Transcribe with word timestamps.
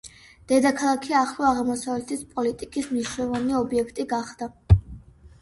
დედაქალაქი 0.51 1.13
ახლო 1.19 1.45
აღმოსავლეთის 1.49 2.23
პოლიტიკის 2.33 2.89
მნიშვნელოვანი 2.95 3.57
ობიექტი 3.61 4.09
გახდა. 4.17 4.51